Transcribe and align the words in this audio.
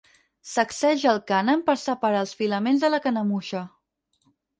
Sacseja 0.51 1.09
el 1.11 1.19
cànem 1.31 1.61
per 1.67 1.75
separar 1.81 2.21
els 2.25 2.31
filaments 2.39 2.87
de 2.87 2.91
la 2.95 3.01
canemuixa. 3.05 3.63